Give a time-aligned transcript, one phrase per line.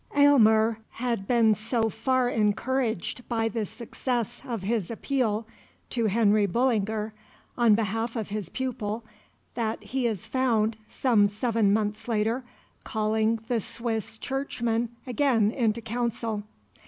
[0.17, 5.45] Aylmer had been so far encouraged by the success of his appeal
[5.91, 7.13] to Henry Bullinger
[7.55, 9.03] on behalf of his pupil
[9.53, 12.43] that he is found, some seven months later,
[12.83, 16.41] calling the Swiss churchman again into council.